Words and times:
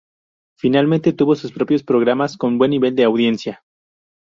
Finalmente 0.57 1.13
tuvo 1.13 1.35
sus 1.35 1.51
propios 1.51 1.83
programas 1.83 2.35
con 2.35 2.57
buen 2.57 2.71
nivel 2.71 2.95
de 2.95 3.03
audiencia. 3.03 3.61